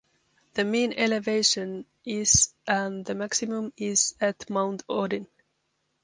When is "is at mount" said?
3.77-4.81